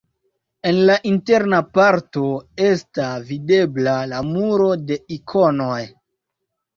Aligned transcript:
En 0.67 0.77
la 0.89 0.93
interna 1.09 1.57
parto 1.77 2.23
esta 2.67 3.09
videbla 3.27 3.93
la 4.15 4.23
muro 4.31 4.71
de 4.87 4.97
ikonoj. 5.17 5.77